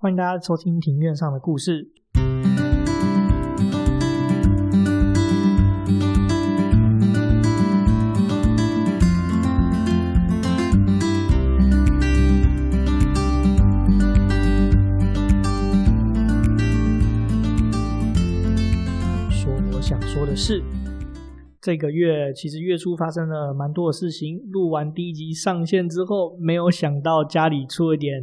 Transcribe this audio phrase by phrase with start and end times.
[0.00, 1.90] 欢迎大家收听庭院上的故事。
[19.32, 20.62] 说我想说的是。
[21.60, 24.38] 这个月其实月初发生了蛮多的事情。
[24.52, 28.22] 录完第一集上线之后，没有想到家里出了点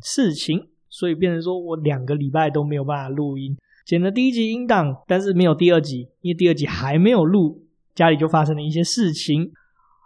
[0.00, 0.68] 事情。
[0.90, 7.62] 所以变成说我两个礼拜都没有办法录音，剪了第一集音档，但是没有第二集，因为第二集还没有录，
[7.94, 9.50] 家里就发生了一些事情，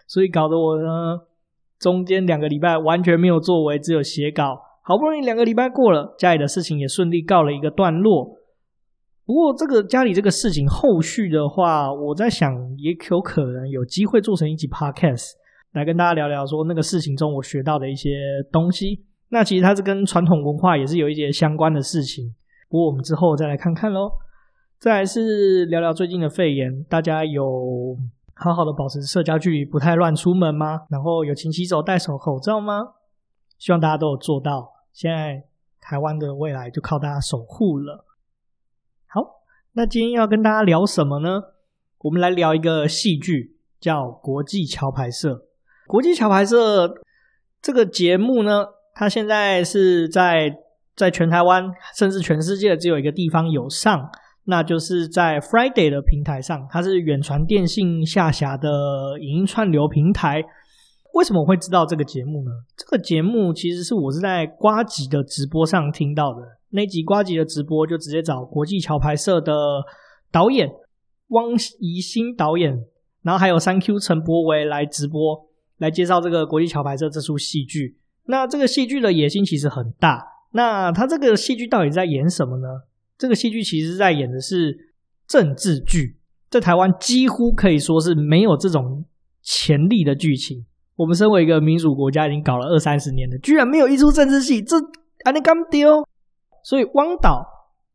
[0.06, 1.20] 所以搞得我呢
[1.78, 4.60] 中间两个礼拜完全没有作为，只有写稿。
[4.84, 8.36] 好不容易两个礼拜过了，家里的事情也顺利告了一个段落。
[9.24, 15.30] 不过这个家里这个事情后续的话，我在想也有可能有机会做成一集 podcast
[15.72, 18.10] 来跟大家聊聊，说那个事情中我学到的一些
[18.50, 19.04] 东西。
[19.32, 22.34] 那其实它是跟传统文化也是有一些相关的事情，
[22.68, 24.10] 不过我们之后再来看看喽。
[24.78, 27.96] 再来是聊聊最近的肺炎，大家有
[28.34, 30.82] 好好的保持社交距离，不太乱出门吗？
[30.90, 32.92] 然后有勤洗手、戴手口罩吗？
[33.58, 34.70] 希望大家都有做到。
[34.92, 35.44] 现在
[35.80, 38.04] 台湾的未来就靠大家守护了。
[39.06, 39.22] 好，
[39.72, 41.40] 那今天要跟大家聊什么呢？
[42.00, 45.30] 我们来聊一个戏剧，叫《国际桥牌社》。
[45.86, 46.86] 《国际桥牌社》
[47.62, 50.50] 这个节目呢，它现在是在
[50.94, 51.64] 在全台湾，
[51.96, 54.10] 甚至全世界只有一个地方有上，
[54.44, 56.66] 那就是在 Friday 的平台上。
[56.70, 60.42] 它是远传电信下辖的影音串流平台。
[61.14, 62.50] 为什么我会知道这个节目呢？
[62.76, 66.40] 这个节目其实是我是在瓜吉的直播上听到的。
[66.70, 69.52] 那集瓜吉的直播就直接找国际桥牌社的
[70.30, 70.70] 导演
[71.28, 72.78] 汪怡兴导演，
[73.22, 75.46] 然后还有三 Q 陈柏维来直播，
[75.78, 77.98] 来介绍这个国际桥牌社这出戏剧。
[78.26, 80.24] 那这个戏剧的野心其实很大。
[80.52, 82.68] 那他这个戏剧到底在演什么呢？
[83.16, 84.94] 这个戏剧其实在演的是
[85.26, 86.16] 政治剧，
[86.50, 89.04] 在台湾几乎可以说是没有这种
[89.42, 90.66] 潜力的剧情。
[90.96, 94.76] 我们身为一个民主国家，已经搞了二三十年了，居然没有一出政治戏，这
[95.24, 96.06] 还能干丢？
[96.62, 97.42] 所以汪导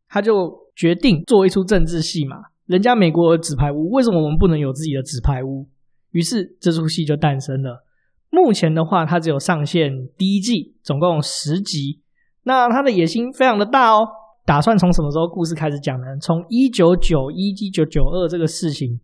[0.10, 2.38] 他就决定做一出政治戏嘛。
[2.66, 5.68] 人家美国有纸牌屋，为什么我们不能有自己的纸牌屋？
[6.12, 7.86] 于是这出戏就诞生了。
[8.30, 12.02] 目前的话，它只有上线第一季，总共十集。
[12.44, 14.08] 那它的野心非常的大哦，
[14.46, 16.06] 打算从什么时候故事开始讲呢？
[16.22, 19.00] 从一九九一、一九九二这个事情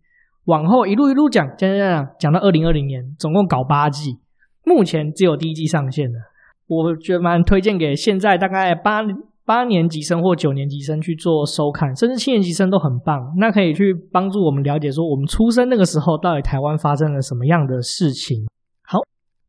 [0.46, 4.18] 往后一路一路讲，讲讲讲，讲到二零二零年，总共搞八季。
[4.64, 6.18] 目前只有第一季上线了，
[6.66, 9.02] 我觉得蛮推荐给现在大概八
[9.44, 13.34] 八年级生或九年级生去做收看，甚至七年级生都很棒。
[13.38, 18.46] 那可以去帮助我们了解说，我们出生那个时候到底台湾发生了什么样的事情。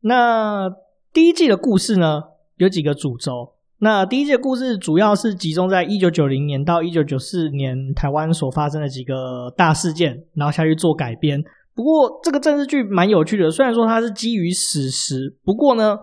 [0.06, 0.70] 那
[1.12, 2.22] 第一季的故事呢，
[2.58, 3.54] 有几个主轴。
[3.78, 11.42] 那第一季的故事主要是集中在一九九零年到一九九四年台湾所发生的几个大事件，然后下去做改编。
[11.74, 15.96] 不过这个政治剧蛮有趣的，虽然说它是基于史实，不过呢，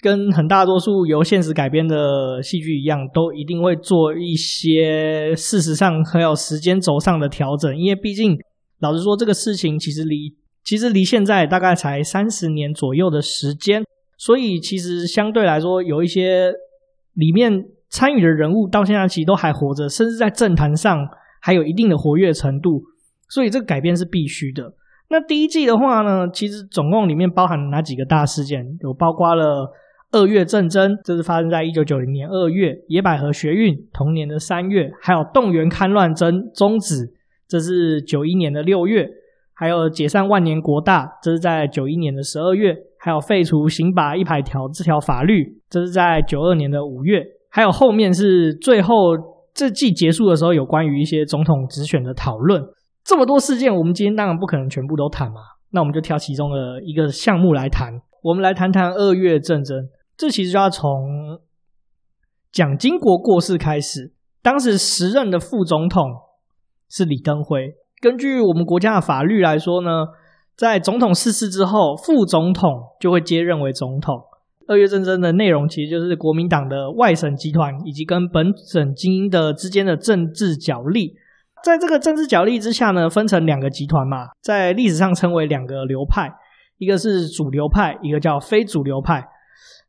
[0.00, 8.38] 跟很大多数由现实改编的戏剧一样，都一定会做一些事实上还有时间轴上的调整，因为毕竟
[8.78, 10.32] 老实说，这个事情其实离。
[10.66, 13.84] 其实离现在大概才三十年左右的时间，
[14.18, 16.52] 所以其实相对来说，有一些
[17.14, 21.06] 里面参与的人物到现在其实都还活着，甚至在政坛上
[21.40, 22.82] 还有一定的活跃程度，
[23.28, 24.74] 所以这个改编是必须的。
[25.08, 28.66] 那第一季的话呢，其实总共里面包含了哪几个大事件？
[28.80, 29.70] 有包括了
[30.10, 37.12] 二月政争，这是发生在一九九零年二月；野百合学运，同年的三月；还有动员戡乱争终止，
[37.46, 39.08] 这是九一年的六月。
[39.58, 48.94] 还有解散万年国大，这是在九一年的十二月；还有废除刑法一百条这条法律，这是在九二年的五月；还有后面是最后
[49.54, 52.62] 这季结束的时候，有关于一些总统直选的讨论。
[53.02, 55.40] 这么多事件，我们今天当然不可能全部都谈嘛，
[55.70, 58.02] 那我们就挑其中的一个项目来谈。
[58.22, 59.88] 我们来谈谈二月政争，
[60.18, 61.40] 这其实就要从
[62.52, 64.12] 蒋经国过世开始。
[64.42, 66.02] 当时时任的副总统
[66.90, 67.74] 是李登辉。
[68.06, 69.90] 根据我们国家的法律来说呢，
[70.56, 72.70] 在总统逝世之后，副总统
[73.00, 74.22] 就会接任为总统。
[74.68, 81.14] 二月政争的内容其实就是国民党的外省集团以及跟本省精英的之间的政治角力。
[81.64, 86.30] 在这个政治角力之下呢，分成两个集团嘛，在历史上称为两个流派，
[86.78, 89.26] 一个是主流派，一个叫非主流派。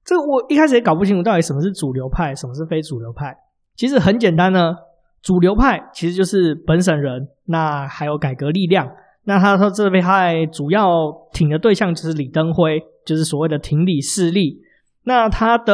[0.04, 3.36] 这个我一开始也搞不清楚到底什么是主流派，什么是非主流派。
[3.76, 4.74] 其实很简单呢。
[5.28, 8.88] 主流派其实就是本省人，那还有改革力量。
[9.26, 10.88] 那他说这边派主要
[11.34, 14.62] 挺的对象就是李登辉，就是所谓的挺李势力。
[15.04, 15.74] 那他的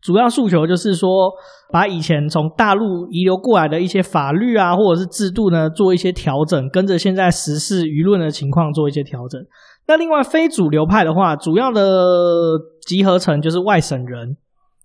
[0.00, 1.32] 主要诉求就是说，
[1.72, 9.44] 把以前从大陆遗留过来的一些法律啊，或者是制度呢，做一些调整，跟着现在时事舆论的情况做一些调整。
[9.88, 12.56] 那另外非主流派的话，主要的
[12.86, 14.36] 集合层就是外省人，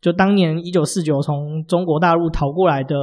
[0.01, 2.95] 就当年一九四九从中国大陆逃过来的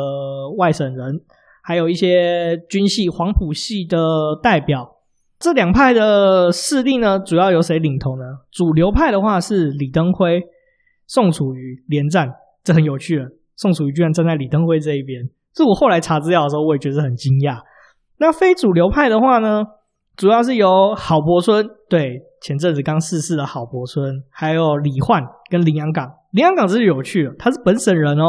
[0.56, 1.20] 外省人，
[1.62, 3.99] 还有一些军系黄埔系的
[4.43, 4.93] 代表。
[5.38, 8.23] 这两派的势力呢，主要由谁领头呢？
[8.50, 10.41] 主流派的话是李登辉、
[11.06, 12.32] 宋楚瑜连战，
[12.62, 13.29] 这很有趣了。
[13.56, 17.58] 宋楚瑜居然站在李登辉这一边，这我后来查资料的时候，我也觉得很惊讶。
[18.19, 19.64] 那非主流派的话呢，
[20.17, 26.11] 主要是由郝柏村，对，前阵子刚逝世的郝柏村，还有李焕跟林洋港。
[26.34, 28.25] 林洋港真是有趣的，他是本省人哦。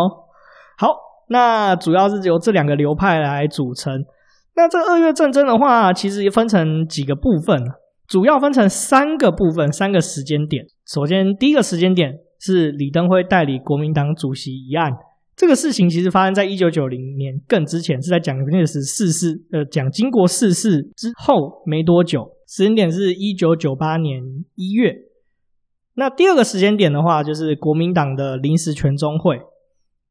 [0.78, 0.90] 好，
[1.28, 4.06] 那主要是由这两个流派来组成。
[4.56, 7.60] 那这二月战争的话，其实分成几个部分，
[8.08, 10.64] 主要分成三个部分，三个时间点。
[10.86, 14.92] 首先，第一个时间点是李登辉代理国民党主席一案，
[15.36, 22.30] 这个事情其实发生在一九九零年更之前，是在蒋介石逝世，呃，蒋经国逝世之后没多久。
[22.48, 24.22] 时间点是一九九八年
[24.54, 24.94] 一月。
[25.98, 29.42] 那第二个时间点的话，就是国民党的临时全中会，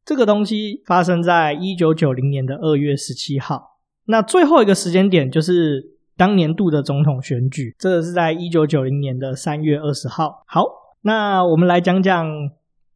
[0.05, 3.79] 这个东西发生在一九九零年的二月十七号。
[4.07, 5.83] 那最后一个时间点就是
[6.17, 10.43] 当年度的总统选举，这个是在一九九零年的三月二十号。
[10.47, 10.63] 好，
[11.03, 12.27] 那我们来讲讲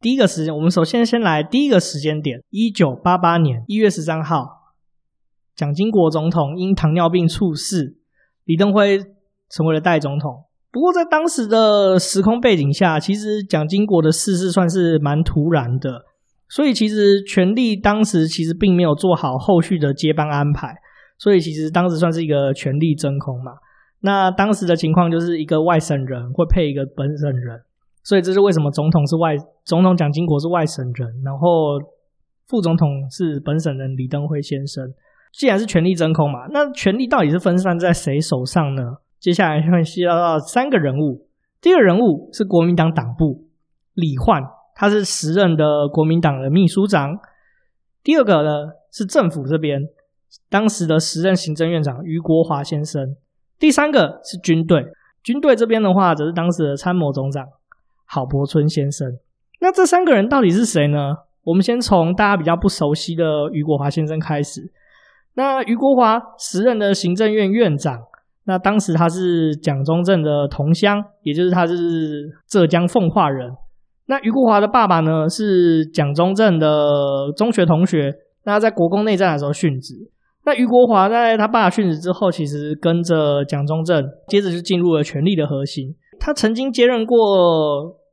[0.01, 0.55] 第一个时间。
[0.55, 4.73] 我们首先先来第一个时间点：一九八八年一月十三号，
[5.55, 7.97] 蒋经国总统因糖尿病猝死，
[8.45, 8.99] 李登辉
[9.47, 10.45] 成为了代总统。
[10.71, 16.03] 不过在当时的时空背景下，其实蒋经国的逝世算是蛮突然的，
[16.47, 20.75] 所以其实权力当时其实并没有做好后续的接班安排。
[21.17, 23.51] 所以其实当时算是一个权力真空嘛。
[24.01, 27.59] 那当时的情况就是一个外省人会配一个本省人，
[28.03, 29.35] 所以这是为什么总统是外
[29.65, 31.77] 总统蒋经国是外省人，然后
[32.47, 34.93] 副总统是本省人李登辉先生。
[35.33, 38.83] 既然是权力真空嘛，那权力到底是分散在谁手上呢？
[39.19, 41.27] 接下来会需要到三个人物。
[41.61, 43.45] 第一个人物是国民党党部
[43.93, 44.41] 李焕，
[44.75, 47.19] 他是时任的国民党的秘书长。
[48.01, 48.49] 第二个呢
[48.91, 49.81] 是政府这边。
[50.47, 53.15] 当时的时任行政院长余国华先生，
[53.57, 54.85] 第三个是军队，
[55.23, 57.43] 军队这边的话则是当时的参谋总长
[58.05, 59.17] 郝柏村先生。
[59.59, 61.15] 那这三个人到底是谁呢？
[61.45, 64.71] 我们先从大家比较不熟悉的余国华先生开始。
[65.33, 68.03] 那余国华时任的行政院院长，
[68.45, 73.51] 那当时他是蒋中正的同乡，也就是他是浙江奉化人。
[74.07, 78.11] 那余国华的爸爸呢是蒋中正的中学同学，
[78.45, 79.93] 那在国共内战的时候殉职。
[80.45, 85.95] 那余国华在他爸殉职之后，其实跟着蒋中正，接着就进入了权力的核心。
[86.19, 87.17] 他曾经接任过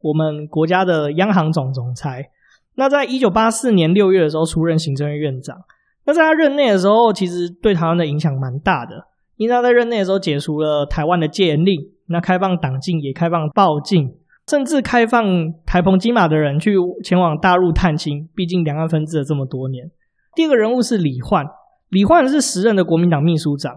[0.02, 2.29] 我们国家的央行总总裁。
[2.75, 5.56] 那在一九八四年六月的时候，出任行政院院长。
[6.05, 14.14] 那在他任内的时候，其实对台湾的影响蛮大的，因为他在任内的时候解除了台湾的戒严令，那开放党禁，也开放报禁，
[14.48, 15.24] 甚至开放
[15.66, 16.74] 台澎金马的人去
[17.04, 18.28] 前往大陆探亲。
[18.34, 19.90] 毕竟两岸分治了这么多年。
[20.34, 21.44] 第二个人物是李焕。
[21.88, 23.72] 李焕是时任的国民党秘书长，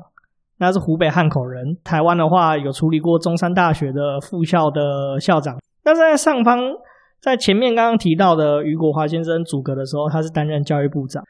[0.58, 1.78] 那是湖北汉口人。
[1.84, 5.60] 台湾的话，有处理过中山大学的副校的校长。
[5.84, 6.60] 那在上方，
[7.22, 11.24] 在前面刚刚提到的余国华先生组阁的时候，他是担任教育部长。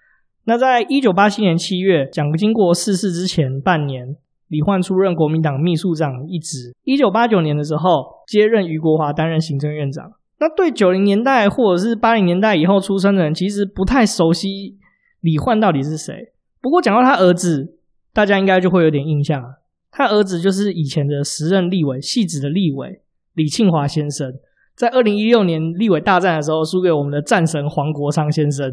[0.46, 4.16] 那在一九八七年七月，蒋经国逝世之前半年，
[4.48, 6.76] 李焕出任国民党秘书长一职。
[6.84, 10.14] 一九八九年的时候，接任俞国华担任行政院长。
[10.40, 14.78] 那对九零年代或者是八零年代以后出生的人，其实不太熟悉
[15.20, 16.32] 李焕到底是谁。
[16.62, 17.78] 不过讲到他儿子，
[18.14, 19.62] 大家应该就会有点印象了。
[19.92, 23.02] 他儿子就是以前的时任立委，汐止的立委
[23.34, 24.34] 李庆华先生，
[24.76, 28.72] 在二零一六年立委大战的时候输给我们的战神黄国昌先生。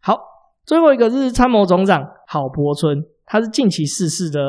[0.00, 0.18] 好，
[0.64, 4.40] 最后一个是参谋总长郝柏村，他是近期逝世的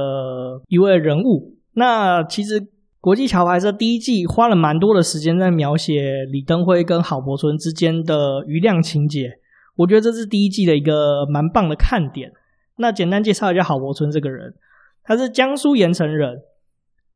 [0.68, 1.56] 一位人物。
[1.74, 2.68] 那其实
[3.02, 9.40] 国际桥牌社第一季花了蛮多的时间在描写李登辉跟郝柏村之间的瑜亮情节。
[9.76, 12.32] 我觉得这是第一季的一个蛮棒的看点。
[12.78, 14.54] 那简单介绍一下郝柏村这个人，
[15.04, 16.40] 他是江苏盐城人，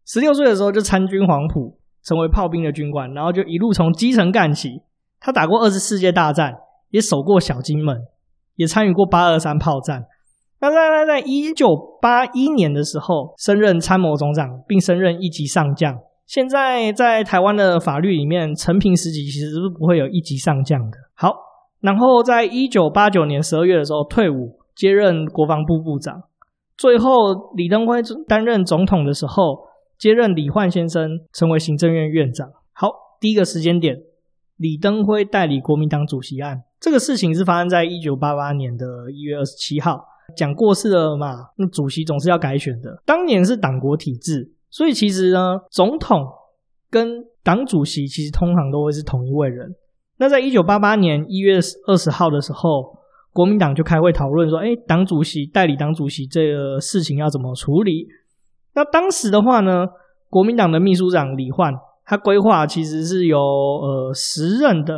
[0.06, 4.82] 十六岁的时候就参军黄埔，成为炮兵的军官，然后就一路从基层干起。
[5.22, 6.54] 他打过二次世界大战，
[6.90, 7.98] 也守过小金门，
[8.60, 10.04] 也参与过八二三炮战。
[10.60, 11.70] 那在在在一九
[12.02, 15.96] 八一年的时候，升任参谋总长，并升任一级上将。
[16.26, 20.98] 现在在台湾的法律里面，陈平时期其实是不会有一级上将的。
[21.16, 21.48] 好。
[21.80, 26.24] 然后，在一九八九年十二月的时候退伍，接任国防部部长。
[26.76, 32.50] 最后，李登辉担任总统的时候，接任李焕先生成为行政院院长。
[32.74, 32.90] 好，
[33.22, 33.96] 第一个时间点，
[34.58, 36.64] 李登辉代理国民党主席案。
[36.80, 40.06] 这个事情是发生在一九八八年的一月二十七号。
[40.38, 43.02] 讲过世了嘛，那主席总是要改选的。
[43.04, 46.24] 当年是党国体制，所以其实呢，总统
[46.92, 49.74] 跟党主席其实通常都会是同一位人。
[50.18, 52.96] 那在一九八八年一月二十号的时候，
[53.34, 58.08] 国民党就开会讨论说：“哎，党主席代理党主席这个事情要怎么处理？”
[58.76, 59.88] 那当时的话呢，
[60.30, 61.74] 国民党的秘书长李焕，
[62.06, 64.94] 他规划其实是由呃时任的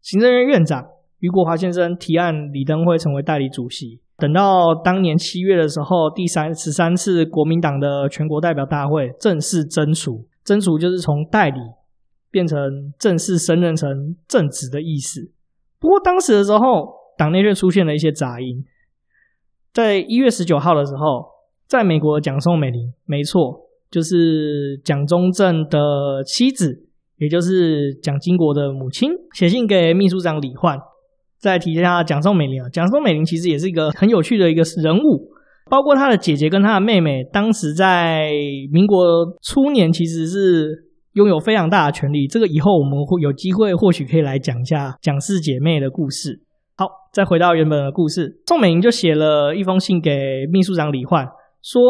[0.00, 0.84] 行政院院长
[1.18, 4.00] 俞国华先生提案李登辉成为代理主席。
[4.16, 11.58] 等到当年七月的时候，第三十三次国民党的全国代表大会正式甄除，甄除就是从代理
[12.30, 12.58] 变成
[12.98, 15.32] 正式升任成正职的意思。
[15.78, 16.58] 不过当时的时候，
[17.16, 18.64] 党内却出现了一些杂音。
[19.72, 21.26] 在一月十九号的时候，
[21.66, 26.89] 在美国的蒋宋美龄，没错，就是蒋中正的妻子，
[27.20, 30.76] 也就是蒋经国的母亲，写信给秘书长李焕。
[31.38, 35.30] 再提一下蒋宋美龄啊，蒋宋美龄其实也是一个很有趣的一个人物，
[35.70, 38.30] 包括她的姐姐跟她的妹妹，当时在
[38.70, 38.98] 民国
[39.42, 42.26] 初年其实是拥有非常大的权力。
[42.26, 46.42] 这个以后我们会有机会，或许可以来讲一下蒋氏姐妹的故事。
[46.76, 51.26] 好，再回到原本的故事，宋美龄就写了一封信给秘书长李焕，
[51.62, 51.80] 说：“，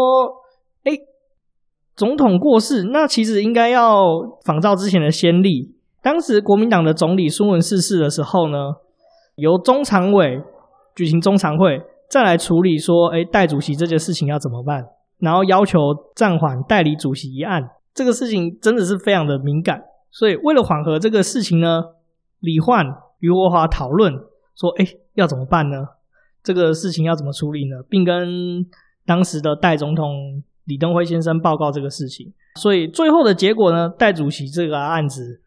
[2.01, 4.03] 总统过世，那其实应该要
[4.47, 8.57] 仿照之前的先例，当时国民党的总理孙文逝世的时候呢。”
[9.37, 10.39] 由中常委
[10.95, 11.81] 举行中常会，
[12.11, 14.85] 再来处理说，哎，代主席这件事情要怎么办？
[15.19, 15.79] 然后要求
[16.15, 17.63] 暂缓代理主席一案。
[17.95, 21.83] 这个事情真的是非常的敏感，所以为了缓和这个事情呢，
[22.41, 22.85] 李焕、
[23.21, 24.13] 俞国华讨论
[24.55, 25.77] 说，哎，要怎么办呢？
[26.43, 27.77] 这个事情要怎么处理呢？
[27.89, 28.67] 并跟
[29.07, 32.33] 当时的代总统李登辉先生报告这个事情。
[32.55, 35.41] 所以最后的结果呢，代主席这个案子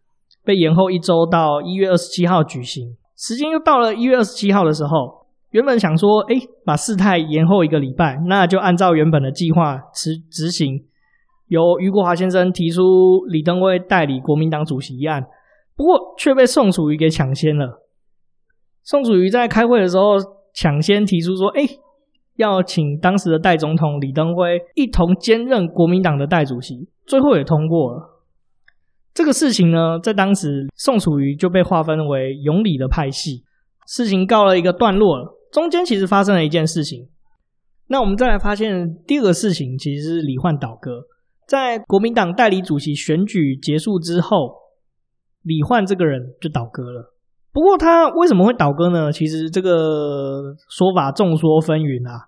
[0.43, 2.97] 被延后一周到一月二十七号举行。
[3.15, 10.83] 时间又到了一月二十七号的时候，原本想说，哎，把事态延后一个礼拜，那就按照原本的计划执执行，
[11.47, 12.81] 由余国华先生提出
[13.29, 15.23] 李登辉代理国民党主席一案，
[15.77, 17.81] 不过却被宋楚瑜给抢先了。
[18.83, 20.15] 宋楚瑜在开会的时候
[20.53, 21.61] 抢先提出说，哎，
[22.35, 28.09] 要请当时的代总统李登辉一同兼任国民党的代主席，最后也通过了。
[29.13, 33.43] 这个事情呢，在当时宋楚瑜就被划分为拥李的派系，
[33.87, 35.37] 事情告了一个段落了。
[35.51, 37.07] 中间其实发生了一件事情，
[37.87, 41.03] 那我们再来发现第二个事情，其实是李焕倒戈。
[41.47, 44.55] 在国民党代理主席选举结束之后，
[45.43, 47.12] 李焕这个人就倒戈了。
[47.53, 49.11] 不过他为什么会倒戈呢？
[49.11, 52.27] 其实这个说法众说纷纭啊，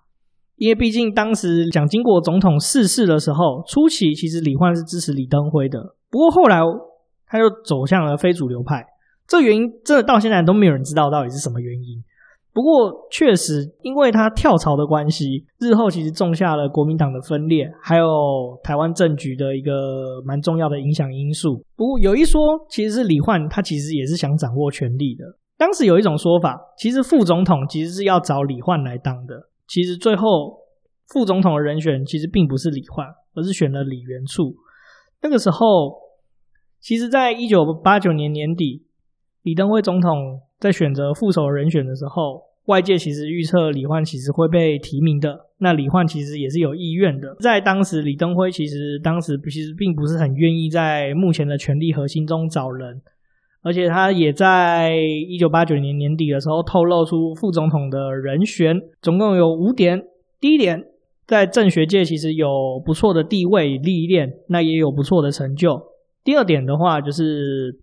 [0.54, 5.96] 因为毕竟当时蒋经国总统逝世的时候，初期其实李焕是支持李登辉的。
[6.08, 6.60] 不过后来
[7.26, 8.86] 他就走向了非主流派，
[9.26, 12.04] 这原因真的到现在都没有人知道到底是什么原因。
[12.56, 21.62] 不过确实因为他跳槽的关系，日后其实种下了国民党的分裂，还有台湾政局的一个蛮重要的影响因素。
[21.76, 25.22] 不过有一说，其实是李焕他其实也是想掌握权力的。
[25.58, 29.34] 当时有一种说法，其实副总统其实是要找李焕来当的。
[29.68, 30.56] 其实最后
[31.08, 34.56] 副总统的人选其实并不是李焕，而是选了李元簇。
[35.20, 35.92] 那个时候，
[36.80, 38.85] 其实，在一九八九年年底，
[39.46, 45.38] 李登辉总统在选择副手人选的时候，外界其实预测李焕其实会被提名的。
[45.58, 47.36] 那李焕其实也是有意愿的。
[47.38, 53.00] 在当时，李登辉其实当时其实并不是很愿意在目前的权力核心中找人，
[53.62, 60.02] 而且他也在一九八九年年底的时候透露出副总统的人选，总共有五点。
[60.40, 60.84] 第一点。
[61.24, 65.82] 在政学界其实有不错的地位历练，那也有不错的成就。
[66.22, 67.76] 第二点的话，就是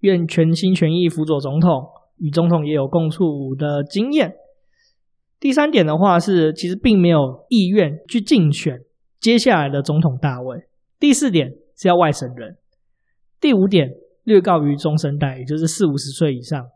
[0.00, 1.88] 愿全心全意辅佐总统，
[2.18, 4.34] 与总统也有共处的经验。
[5.40, 8.80] 第三点的话是，其实并没有意愿去竞选
[9.20, 10.68] 接下来的总统大位。
[10.98, 12.56] 第四点是要外省人。
[13.40, 13.88] 第五点
[14.24, 16.66] 略高于中生代，也就是四五十岁以上。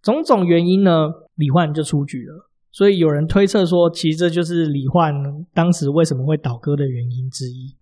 [0.00, 2.48] 种种原因呢，李焕就出局了。
[2.70, 5.12] 所以有人推测说，其实这就是李焕
[5.52, 7.76] 当时为什么会倒戈的原因之一。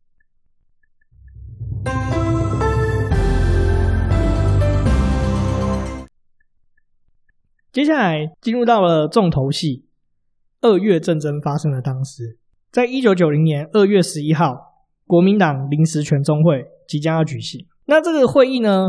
[7.77, 9.85] 接下来进入到了重头戏，
[10.63, 12.39] 二月战争发生的当时，
[12.73, 14.57] 在一九九零年二月十一号，
[15.07, 17.67] 国民党临时全中会即将要举行。
[17.85, 18.89] 那这个会议呢，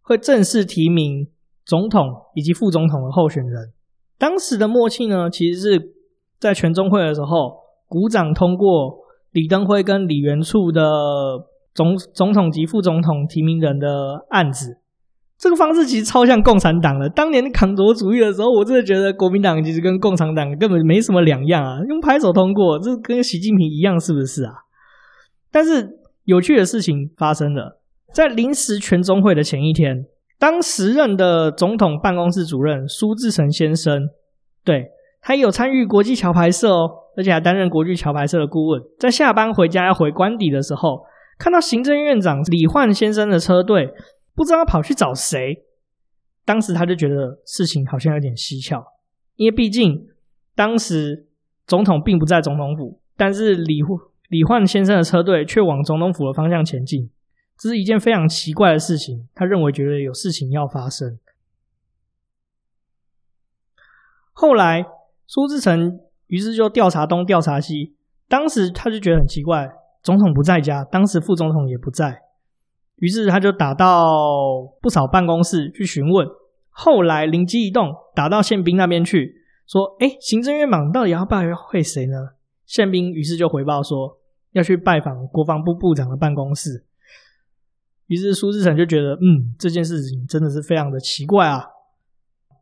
[0.00, 1.28] 会正式提名
[1.66, 3.74] 总统以及副总统的候选人。
[4.16, 5.92] 当时的默契呢，其实是
[6.40, 9.00] 在全中会的时候，鼓掌通过
[9.32, 10.80] 李登辉跟李元簇的
[11.74, 14.78] 总总统及副总统提名人的案子。
[15.38, 17.08] 这个方式其实超像共产党的。
[17.08, 24.52] 当年康卓主义的时候，我真的觉得国民党其实跟共产党根本没什么两样啊，用拍手通过，这跟习近平一样，是不是啊？
[25.52, 25.88] 但是
[26.24, 27.80] 有趣的事情发生了，
[28.12, 30.06] 在临时全中会的前一天，
[30.40, 34.08] 当时任的总统办公室主任苏志诚先生，
[34.64, 34.88] 对，
[35.22, 38.82] 他有参与国际桥牌社哦，而且还担任国际桥牌社的顾问。
[38.98, 41.02] 在下班回家要回官邸的时候，
[41.38, 43.92] 看到行政院长李焕先生的车队。
[44.38, 45.64] 不知道跑去找谁，
[46.44, 48.84] 当时他就觉得事情好像有点蹊跷，
[49.34, 50.06] 因为毕竟
[50.54, 51.26] 当时
[51.66, 53.80] 总统并不在总统府，但是李
[54.28, 57.10] 李焕先生的车队却往总统府的方向前进，
[57.58, 59.28] 这是一件非常奇怪的事情。
[59.34, 61.18] 他认为觉得有事情要发生。
[64.32, 64.86] 后来
[65.26, 67.96] 苏志成于是就调查东调查西，
[68.28, 69.68] 当时他就觉得很奇怪，
[70.00, 72.22] 总统不在家，当时副总统也不在。
[72.98, 74.06] 于是他就打到
[74.80, 76.26] 不少办公室去询问，
[76.70, 79.34] 后来灵机一动，打到宪兵那边去，
[79.66, 82.16] 说：“诶，行政院长到底要拜会谁呢？”
[82.66, 84.18] 宪兵于是就回报说
[84.52, 86.84] 要去拜访国防部部长的办公室。
[88.08, 91.64] 于是苏志成就觉得，嗯，这件事情真的是非常的奇怪啊！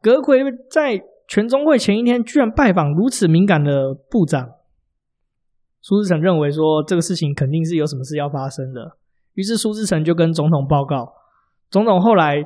[0.02, 4.50] 阁揆在全中会前一天居然拜访如此敏感的部长，
[5.81, 8.99] 苏志成认为说这个事情肯定是有什么事要发生的。
[9.37, 11.12] 于是苏志诚就跟总统报告，
[11.71, 12.43] 总统后来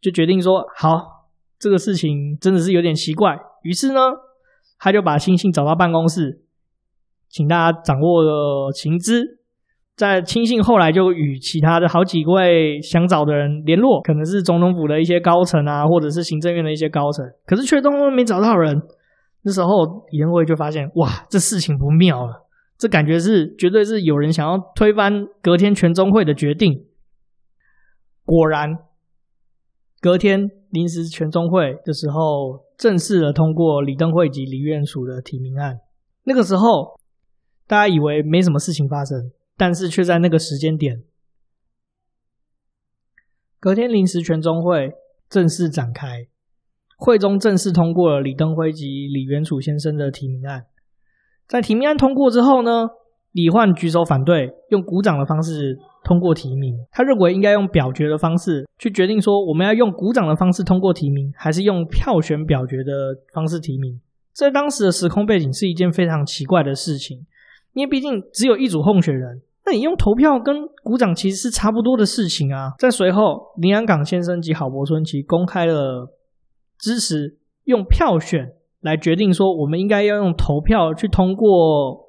[0.00, 1.28] 就决定说：“好，
[1.58, 4.00] 这个事情真的是有点奇怪。”于是呢，
[4.78, 6.40] 他就把亲信找到办公室，
[7.28, 9.40] 请大家掌握了情资。
[9.96, 18.82] 在亲信后来就与其他的好几位想找的人联络，可能是总统府的一些高层啊，或者是行政院的一些高层，可是却都没找到人。
[19.42, 19.68] 那时候
[20.10, 22.43] 李登辉就发现，哇，这事情不妙了。
[22.84, 25.10] 这感觉是绝对是有人想要推翻
[25.40, 26.84] 隔天全中会的决定。
[28.26, 28.76] 果然，
[30.02, 35.80] 隔天临时全中会的时候，正式的通过李登辉及李苑淑的提名案。
[36.24, 37.00] 那个时候，
[37.66, 41.04] 大家以为没什么事情发生，但是却在那个时间点，
[43.58, 44.92] 隔天临时全中会
[45.30, 46.26] 正式展开，
[46.98, 50.66] 会中正式通过了李登辉及李苑楚先生的提名案。
[51.46, 52.88] 在提名案通过之后呢，
[53.32, 56.74] 李焕举手反对，用鼓掌的方式通过提名。
[56.90, 62.92] 他认为应该用表决的方式去决定，说我们要用鼓掌的方式通过提名，还是用票选表决的
[63.32, 64.00] 方式提名。
[64.32, 67.26] 在当时的时空背景是一件非常奇怪的事情，
[67.72, 72.72] 因为毕竟只有一组候选人，那你用投票跟鼓掌其实是差不多的事情啊。
[72.78, 76.08] 在随后，林安港先生及郝柏村其公开了
[76.78, 78.54] 支持用票选。
[78.84, 82.04] 来决定说，我们应该要用投票去通过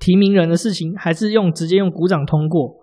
[0.00, 2.74] 提名人的事情，还是用直接用鼓掌通过，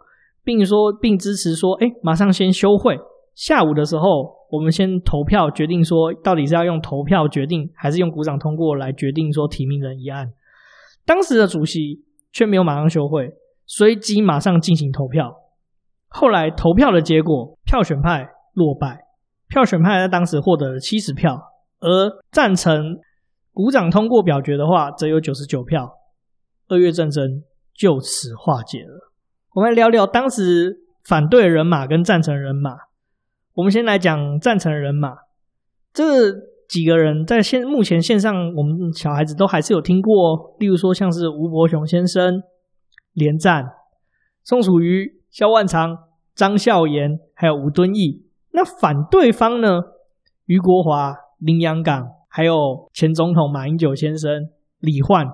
[0.41, 2.98] 并说并支持说，哎，马上先休会。
[3.36, 4.08] 下午的时候，
[4.50, 10.32] 我们先投票决定说，到底是要用投票决定，还是用鼓掌通过来决定说提名人一案。
[11.06, 13.34] 当时的主席却没有马上休会，
[13.65, 15.36] 随即马上进行投票。
[16.08, 19.02] 后来投票的结果，票选派落败，
[19.50, 21.38] 票选派在当时获得了七十票，
[21.82, 22.98] 而赞成。
[23.56, 25.89] 鼓掌通过表决的话，则有九十九票，
[26.68, 27.41] 二月战争
[27.74, 29.13] 就此化解了。
[29.54, 32.76] 我们来聊聊当时反对人马跟赞成人马。
[33.54, 35.15] 我们先来讲赞成人马，
[35.94, 36.34] 这
[36.68, 42.44] 几个人在现目前线上，我们小孩子都还是有听过，例如说像是吴伯雄先生、
[43.13, 43.63] 连战、
[44.44, 45.98] 宋楚瑜、萧万长、
[46.36, 48.26] 张孝严，还有吴敦义。
[48.52, 49.80] 那反对方呢？
[50.44, 52.14] 余国华、林洋港。
[52.36, 54.50] 还有前总统马英九先生、
[54.82, 55.26] 李焕、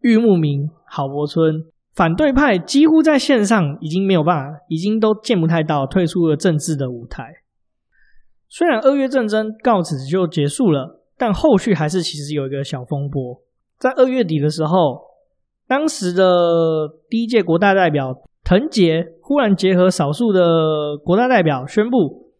[0.00, 7.24] 郁慕明、郝柏村，反对派几乎在线上已经没有办法，已经都见不太到，退出了政治的舞台。
[8.50, 13.40] 虽然二月政争告此就结束了，但后续还是其实有一个小风波。
[13.78, 15.00] 在二月底的时候，
[15.66, 18.12] 当时的第一届国大代表
[18.44, 22.30] 滕杰忽然结合少数的国大代表，宣布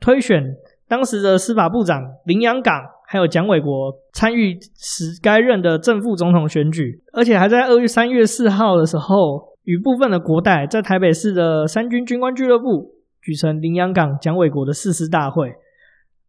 [0.00, 0.56] 推选
[0.88, 2.74] 当时的司法部长林洋港。
[3.12, 15.52] 还有蒋纬国参与时该任的正副总统选举，而且还在二月三月四号的时候，与部分的国代在台北市的三军军官俱乐部举行林洋港、蒋纬国的誓师大会。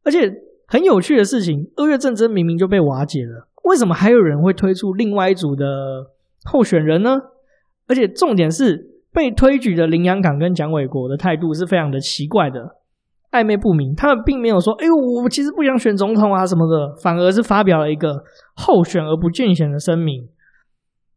[0.04, 0.34] 而且
[0.66, 5.66] 很有趣的事情，二月政争明明就被瓦解了，为什么还有人会推出另外一组的
[6.46, 7.12] 候选人呢？
[7.88, 12.78] 而且重点是被推举的林洋港跟蒋纬国的态度是非常的奇怪的。
[13.32, 18.24] 暧昧不明，他们并没有说：“哎呦，我其实不想选总统啊什么的。”反而是发表了一个
[18.56, 20.28] 候选而不竞选的声明。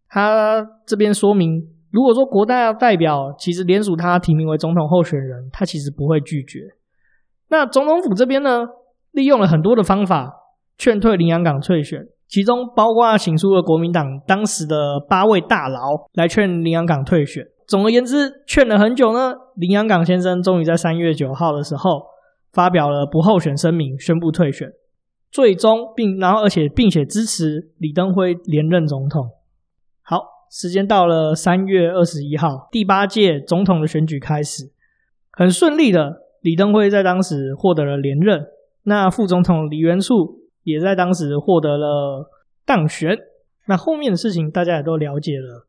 [0.09, 6.61] 他这边说明如果说国大代表其实联署他提名为总统候选人，他其实不会拒绝。
[7.49, 8.65] 那总统府这边呢，
[9.11, 10.33] 利用了很多的方法
[10.79, 15.81] 劝退林洋港退选，其中包括请出了国民党当时的八位大佬
[16.15, 17.45] 来劝林洋港退选。
[17.67, 22.03] 总而言之，劝了很久呢，林洋港先生终于在三月九号的时候
[22.53, 24.71] 发表了不候选声明，宣布退选。
[25.31, 29.29] 最终，并然后而且并且支持李登辉连任总统。
[30.03, 34.71] 好，时间到了三月二十一号，第八届总统的选举开始，
[35.33, 38.47] 很顺利的，李登辉在当时获得了连任。
[38.85, 42.31] 那副总统李元簇也在当时获得了
[42.65, 43.19] 当选。
[43.67, 45.67] 那后面的事情大家也都了解了。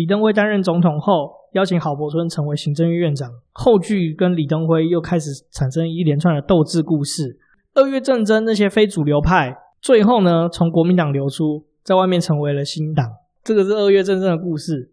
[0.00, 7.38] 李登辉担任总统后，邀请郝柏村成为行政院院长，后续跟李登辉又开始产生一连串的斗智故事。
[7.74, 13.06] 二月政争那些非主流派，最后呢，从国民党流出，在外面成为了新党。
[13.44, 14.90] 这个是二月政争的故事。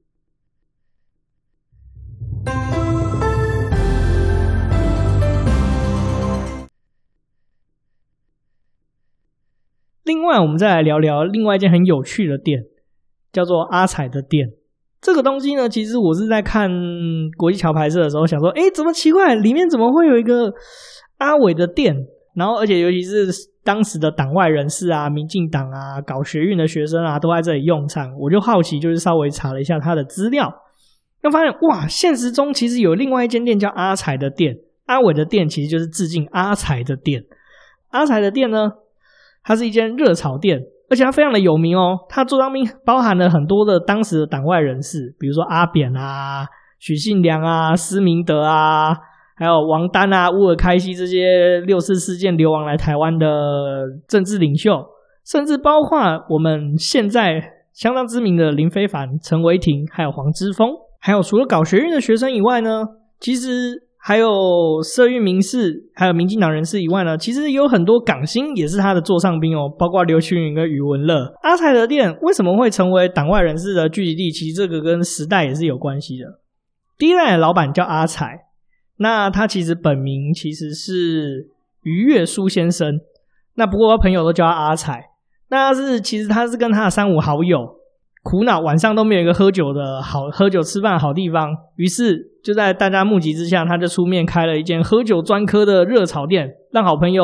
[10.04, 12.66] 另外，我们再来聊聊另外一间很有趣的店，
[13.32, 14.50] 叫做阿彩的店。
[15.08, 16.70] 这个东西呢，其实我是在看
[17.38, 20.54] 国际桥牌社的时候，想说，诶，怎么奇怪，里面怎么会有一个
[21.20, 21.96] 阿伟的店？
[22.36, 23.28] 然后，而且尤其是
[23.64, 28.12] 当时的党外人士啊、民进党啊、搞学运的学生啊，都在这里用餐。
[28.20, 30.54] 我就好奇，就是稍微查了一下他的资料，
[31.24, 37.24] 又发现哇，现实中其实有另外一间店叫阿财的店，阿伟的店其实就是致敬阿财的店。
[37.92, 38.74] 阿财的店呢，
[39.42, 42.00] 它是一间热炒店，而且他非常的有名哦。
[42.10, 46.46] 它桌上面包含了很多的当时的党外人士，比如说阿扁啊、
[46.80, 48.96] 许信良啊、施明德啊。
[49.40, 53.28] 还有王丹啊、乌尔开西这些六四事件流亡来台湾的
[54.08, 54.84] 政治领袖，
[55.24, 57.40] 甚至包括我们现在
[57.72, 60.70] 相当知名的林非凡、陈维霆，还有黄之锋，
[61.00, 62.84] 还有除了搞学运的学生以外呢，
[63.20, 71.34] 其实还有社运名士，还有民进党人士以外呢，其实有很多港星也是他的座上宾哦，包括刘青云跟余文乐。
[71.42, 74.32] 阿财的店为什么会成为党外人士的聚集地？
[74.32, 76.40] 其实这个跟时代也是有关系的。
[76.98, 78.46] 第一代的老板叫阿财。
[79.00, 81.50] 那他其实本名其实是
[81.82, 83.02] 余月书先生，
[83.56, 85.04] 那不过朋友都叫他阿财。
[85.50, 87.77] 那是其实他是跟他的三五好友
[88.28, 97.24] 苦恼晚上都没有一个喝酒的好喝酒吃饭好地方，于是就在大家目击之下，他就出面开了一间喝酒专科的热炒店，让好朋友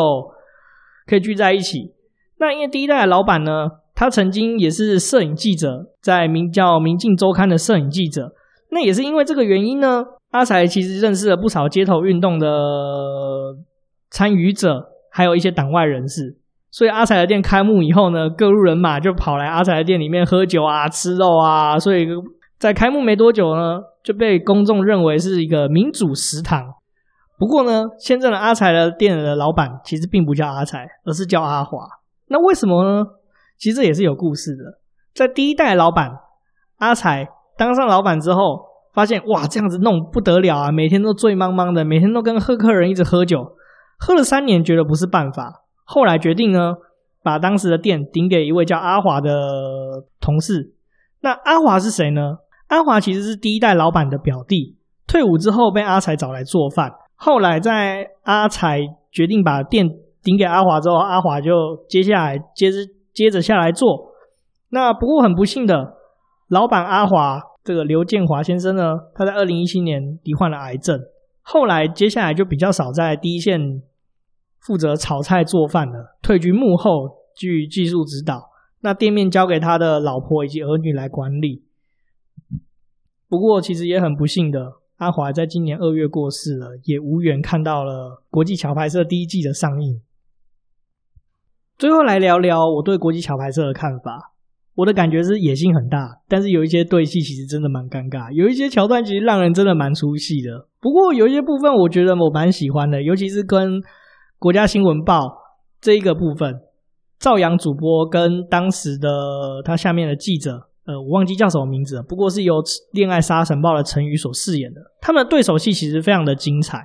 [1.05, 1.91] 可以聚在一起。
[2.39, 8.31] 那因为第一代的老板呢，他曾经也是摄影记者，在名叫《明镜周刊》的摄影记者。
[8.71, 10.05] 那也是因为这个原因呢。
[10.31, 12.47] 阿财其实认识了不少街头运动的
[14.09, 16.37] 参与者，还有一些党外人士，
[16.73, 22.07] 所以阿财的店开幕以后呢，各路人马就跑来阿财的店里面喝酒啊、吃肉啊，所以
[22.57, 26.63] 在开幕没多久呢，就被公众认为是一个民主食堂。
[27.37, 31.87] 不过呢，现在的阿财的店的老板其实并不叫阿财，而是叫阿华。
[32.29, 33.05] 那为什么呢？
[33.59, 34.79] 其实也是有故事的。
[35.13, 36.09] 在第一代老板
[36.79, 38.73] 阿财当上老板之后。
[38.93, 40.71] 发现哇，这样子弄不得了啊！
[40.71, 43.43] 每天都醉茫茫的，每天都跟喝客人一直喝酒，
[43.97, 45.62] 喝了三年，觉得不是办法。
[45.83, 46.75] 后来决定呢，
[47.21, 49.31] 把当时的店顶给一位叫阿华的
[50.19, 50.73] 同事。
[51.21, 52.37] 那阿华是谁呢？
[52.67, 54.75] 阿华其实是第一代老板的表弟，
[55.07, 56.91] 退伍之后被阿财找来做饭。
[57.15, 58.79] 后来在阿财
[59.11, 59.87] 决定把店
[60.21, 61.51] 顶给阿华之后，阿华就
[61.87, 62.77] 接下来接着
[63.13, 64.13] 接着下来做。
[64.69, 65.93] 那不过很不幸的，
[66.47, 67.41] 老板阿华。
[67.65, 68.83] 这个刘建华先生呢，
[69.15, 70.99] 他在二零一七年罹患了癌症，
[71.43, 73.57] 后来接下来就比较少在第一线
[74.65, 76.89] 负责炒菜做饭的，退居幕后，
[77.35, 78.49] 据技术指导。
[78.81, 81.63] 那店面交给他的老婆以及儿女来管理。
[83.29, 90.01] 不过其实也很不幸的，阿华在今年二月过世了，也无缘看到了国际桥牌社第一季的上映。
[91.77, 94.33] 最后来聊聊我对国际桥牌社的看法。
[94.75, 100.67] 我的感觉是野心很大，但是有一些对戏其实真的蛮尴尬，有一些桥段其实让人真的蛮出戏的。
[100.81, 103.79] 不过有一些部分我觉得我蛮喜欢的，尤其是跟
[104.43, 105.21] 国家新闻报
[105.79, 106.53] 这一个部分，
[107.17, 109.07] 赵阳主播跟当时的
[109.63, 112.55] 他下面的记者，呃，我忘记叫什么名字了，不过是由
[112.91, 116.83] 《恋爱沙尘暴》的陈宇所饰演的，他们的对手戏其实非常的精彩。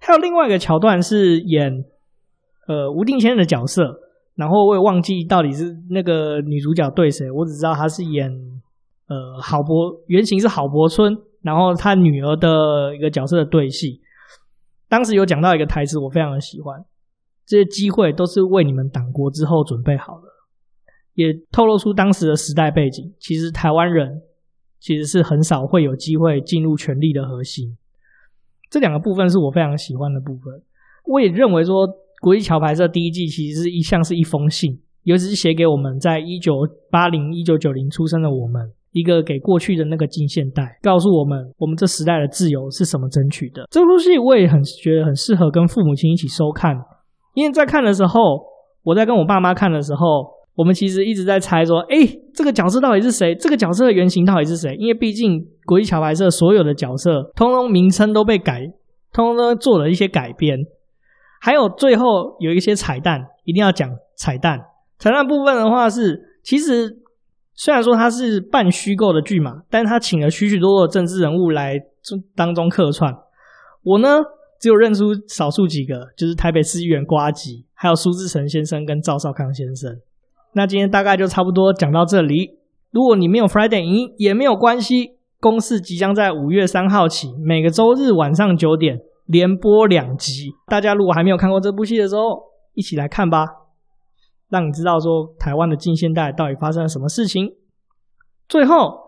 [0.00, 1.72] 还有另外一个桥段是演
[2.66, 4.00] 呃吴定谦的角色。
[4.34, 8.30] 然后我也忘记到底是那个女主角对谁，我只知道她是演
[9.08, 14.02] 呃郝柏，原型是郝柏村，然后她女儿的一个角色的对戏。
[14.90, 16.78] 当时有讲到一个台词，我非常的喜欢，
[17.48, 20.28] 这些机会都是为你们党国之后准备好的，
[21.14, 23.14] 也透露出当时的时代背景。
[23.18, 24.20] 其实台湾人
[24.78, 27.78] 其实是很少会有机会进入权力的核心。
[28.68, 30.60] 这两个部分是我非常喜欢的部分。
[31.06, 31.88] 我也认为说，
[32.20, 36.52] 国际桥牌社第一季其实是一向是一封信，尤其是写给我们在一九
[36.90, 43.66] 八零、一九九零出生的我们，一个给过去的那个近现代，告诉我们我们这时代的自由是什么争取的。
[43.70, 46.76] 这部戏我也很觉得很适合跟父母亲一起收看，
[47.38, 48.18] 因为在看的时候，
[48.82, 50.36] 我在跟我爸妈看的时候。
[50.58, 51.98] 我们其实一直在猜说，哎，
[52.34, 53.32] 这个角色到底是谁？
[53.36, 54.74] 这个角色的原型到底是谁？
[54.74, 58.62] 因为毕竟国际桥牌社所有的角色，通通名称都被改，
[59.12, 60.58] 通通都做了一些改编。
[61.40, 64.58] 还有最后有一些彩蛋，一定要讲彩蛋。
[64.98, 66.98] 彩蛋部分的话是，其实
[67.54, 71.78] 虽然说它是半虚构的剧嘛，但是他请了许许多多的政治人物来
[72.34, 73.14] 当中客串。
[73.84, 74.18] 我呢，
[74.58, 79.98] 只有认出少数几个，就是台北市议员瓜吉，还有苏志成先生跟赵少康先生。
[80.54, 82.58] 那今天大概就差不多讲到这里。
[82.90, 90.54] 如果你没有 Friday 影音也没有关系，公视即将在五月三号起，每个周日晚上九点连播两集。
[90.66, 92.42] 大家如果还没有看过这部戏的时候，
[92.74, 93.46] 一起来看吧，
[94.48, 97.52] 让你知道说台湾的近现代到底发生了什么事情。
[98.48, 98.98] 最后，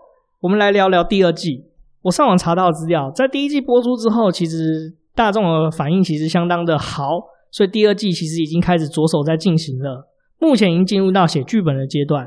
[0.41, 1.65] 我们来聊聊第二季。
[2.03, 10.09] 我上网查到资料，在第一季播出之后，其实大众的反应其实相当的好，所以第二季其实已经开始着手在进行了。
[10.39, 12.27] 目前已经进入到写剧本的阶段，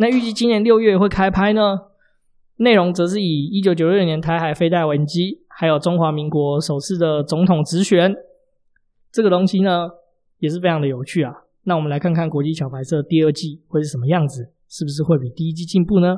[0.00, 1.78] 那预计今年六月会开拍呢。
[2.56, 8.12] 内容则是以一九九六年台海飞弹危机，还有中华民国首次的总统直选
[9.12, 9.88] 这个东西呢，
[10.38, 11.32] 也是非常的有趣啊。
[11.62, 16.16] 那我们来看看国际小牌社第二季会是什么样子，是不是会比第一季进步呢？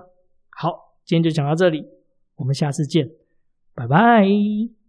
[0.56, 0.70] 好，
[1.04, 1.84] 今天就讲到这里，
[2.36, 3.10] 我们下次见，
[3.74, 4.83] 拜拜。